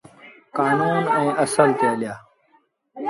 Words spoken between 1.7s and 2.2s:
تي هلتآ۔